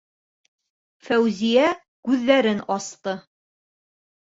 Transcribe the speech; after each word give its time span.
-Фәүзиә 1.09 1.69
күҙҙәрен 2.11 2.67
асты. 2.81 3.19